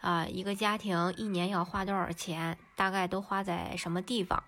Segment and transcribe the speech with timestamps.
[0.00, 2.56] 啊，一个家庭一年要花多少钱？
[2.74, 4.42] 大概都花在什么地方？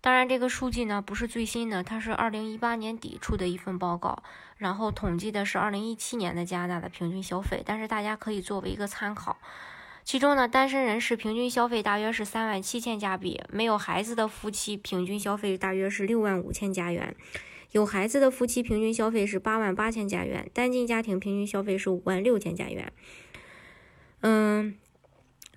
[0.00, 4.22] 当然，这个数据呢不是最新的，它是二零一八年底出的一份报告，
[4.58, 9.38] 然后统计的是二零一七年的加拿大的平均消费，但是大家可以作为一个参考。
[10.04, 17.16] 其中呢，单身人士平均消费大约是三万七千加币，没有孩子的夫妻平均消费大约是六万五千加元，
[17.70, 22.92] 有孩子的夫妻平均消费是八万八千加元，单亲家庭平均消费是五万六千加元。
[24.26, 24.74] 嗯，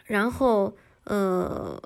[0.07, 0.75] 然后
[1.05, 1.81] 呃，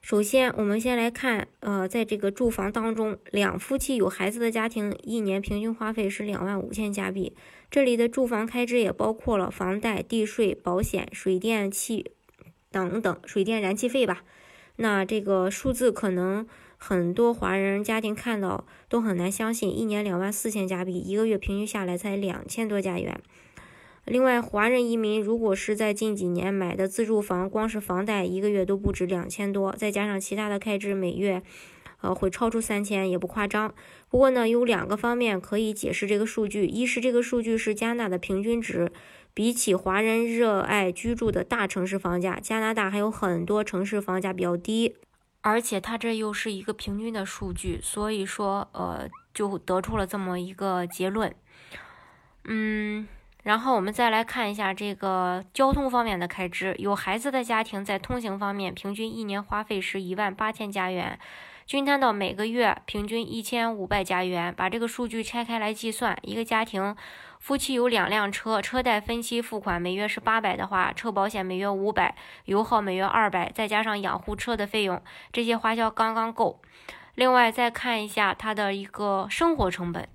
[0.00, 7.36] 首先我们先来看，呃，在这个住房当中，两夫妻有孩子的家庭一年平均花费是两万五千加币。
[7.70, 12.12] 这里的住房开支也包括了房贷、地税、保险、水电气
[12.70, 14.24] 等等，水电燃气费吧。
[14.76, 23.20] 那这个数字可能很多华人家庭看到都很难相信，一年两万四千加币，一个月平均下来才两千多加元。
[24.04, 31.42] 另外，华人移民如果是在近几年买的自住房，光是房贷一个月都不止两千多，再加上其他的开支，每月
[32.00, 33.74] 呃会超出三千，也不夸张。
[34.08, 38.90] 不过呢，有两个方面可以解释这个数据：一是这个数据是加拿大的平均值，
[39.34, 44.96] 比起华人热爱居住的大城市房价，加拿大还有很多城市房价比较低，
[45.42, 51.34] 而且它这又是一个平均的数据，所以说呃就得出了这么一个结论。
[52.44, 53.06] 嗯。
[53.48, 56.74] 然后我们再来看一下这个交通方面的开支。
[56.78, 61.18] 有孩子的家庭在通行方面，平均一年花费是一万八千加元，
[61.64, 64.54] 均摊到每个月平均一千五百加元。
[64.54, 66.94] 把这个数据拆开来计算，一个家庭
[67.38, 76.60] 夫妻有两辆车，车贷分期付款每月是八百的话，车保险每月五百，油耗每月二百，再加上养护车的费用，这些花销刚刚够。
[77.14, 80.06] 另外再看一下它的一个生活成本。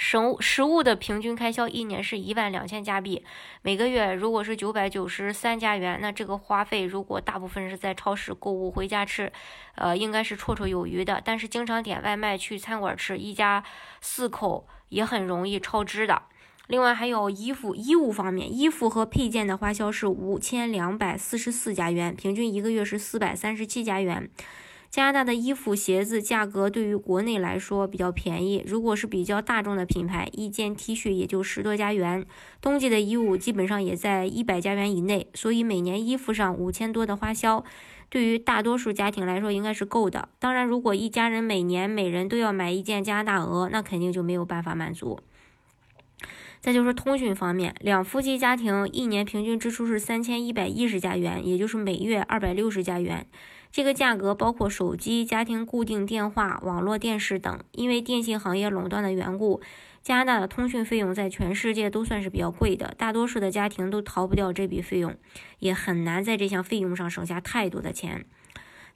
[0.00, 3.24] 食物食物的平均开销一年是一万两千加币，
[3.62, 9.32] 每个月如果是九百九十三加元，那这个花费如果大部分是在超市购物回家吃，
[9.74, 11.20] 呃，应该是绰绰有余的。
[11.24, 13.64] 但是经常点外卖去餐馆吃，一家
[14.00, 16.22] 四口也很容易超支的。
[16.68, 24.30] 另外还有衣服衣物方面，衣服和配件的花销是五千两百四十四加元，平均一个月是四百三十七加元。
[24.90, 28.64] 加拿大的衣服、鞋子价格对于国内来说比较便宜。
[28.66, 32.24] 如果是比较大众的品牌，一件 T 恤也就十多加元。
[32.62, 37.62] 冬季的衣物基本上也在一百加元以内，所以每年衣服上五千多的花销，
[38.08, 40.30] 对于大多数家庭来说应该是够的。
[40.38, 45.20] 当然，如果一家人每年每人都要买一件加拿大鹅，那肯定就没有办法满足。
[46.60, 53.26] 再就是通讯方面，两夫妻家庭一年平均支出是三千一百一十加元，也就是每月二百六十加元。
[53.70, 57.60] 这个价格包括手机、家庭固定电话、网络电视等。
[57.72, 59.60] 因为电信行业垄断的缘故，
[60.02, 65.14] 加拿大的通讯费用在全世界都算是比较贵的，大多数的家庭都逃不掉这笔费用，
[65.58, 68.24] 也很难在这项费用上省下太多的钱。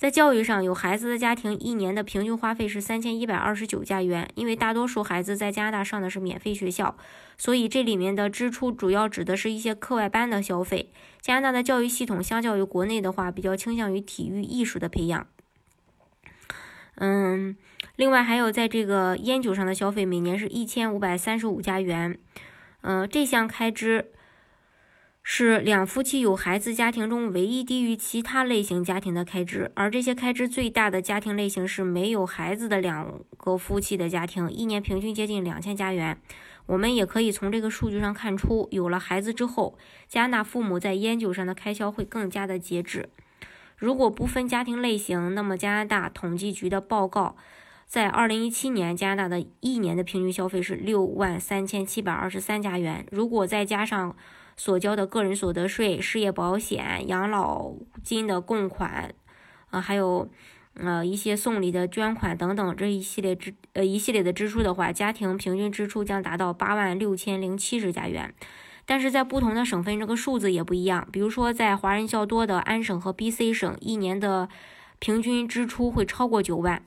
[0.02, 4.28] 在教育上，有孩子的家庭一年的平均花费是三千一百二十九加元。
[4.34, 6.96] 因为大多数孩子在加拿大上的是免费学校，
[7.38, 10.90] 所以这里面的支出主要指的是一些课外班的消费。
[11.20, 15.24] 加拿大的教育系统相较于国内的话，比较倾向于体育艺术的培养。
[16.96, 17.56] 嗯，
[17.94, 22.18] 另外还有在这个烟酒上的消费，每年是一千五百三十五加元。
[22.80, 24.10] 嗯，这项开支。
[25.24, 36.18] 是两夫妻有孩子家庭中唯一低于其他类型家庭的开支，而这些开支最大的家庭类型是没有孩子的两个夫妻的家庭，一年平均接近两千加元。
[36.66, 39.78] 我们也可以从这个数据上看出，有了孩子之后，
[40.08, 43.08] 加拿大父母在烟酒上的开销会更加的节制。
[43.76, 47.36] 如果不分家庭类型，那么加拿大统计局的报告，
[47.92, 53.04] 在二零一七年加拿大的一年的平均消费是六万三千七百二十三加元。
[53.10, 54.16] 如果再加上
[54.56, 59.14] 所交的个人所得税、失业保险、养老金的供款，
[59.68, 60.26] 啊，还有
[60.72, 68.34] 呃一些送礼的捐款等等这一系列支呃一系列的支出的话，家庭平均支出将达到八万六千零七十加元。
[68.86, 71.06] 但是在不同的省份，这个数字也不一样。
[71.12, 74.48] 比如说，在华人较多的安省和 BC 省，一年的
[74.98, 76.82] 平均支出会超过九万。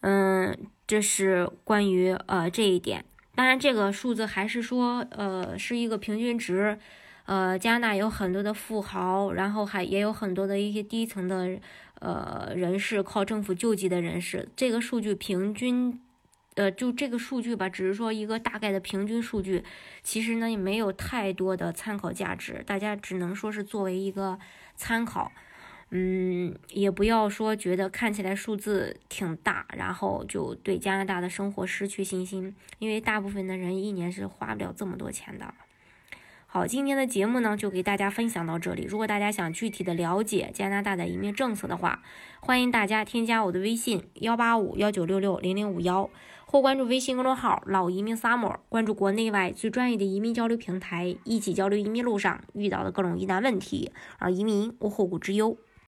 [0.00, 0.56] 嗯，
[0.86, 3.04] 这是关于呃这一点。
[3.34, 6.78] 当然，这个数字还是说，呃，是一个平均值，
[7.26, 11.58] 呃，加拿大有很多的富豪，然后还也有很多的一些低层的
[12.00, 14.48] 呃人士，靠政府救济的人士。
[14.56, 16.00] 这个数据平均，
[16.54, 19.62] 呃，就这个数据吧，只是说一个大概的平均数据，
[20.02, 24.38] 其实呢也没有太多的参考价值，大家只能说是作为一个
[24.74, 25.30] 参考。
[25.90, 35.54] 嗯，也不要说觉得看起来数字挺大，然后就对加拿大的生活失去信心，因为大部分的人一年是花不了这么多钱的。
[36.46, 38.84] 好，今天的节目呢就给大家分享到这里。
[38.84, 42.02] 如果大家想具体的了解加拿大的移民政策的话，
[42.40, 46.10] 欢迎大家添加我的微信幺八五幺九六六零零五幺，
[46.46, 55.56] 或关注微信公众号“老移民 summer”，关注国内外最专业的移民交流平台，一起交流移民路上遇到的各种疑难问题，让移民无后顾之忧。